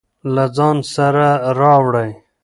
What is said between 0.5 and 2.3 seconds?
ځان سره راوړئ.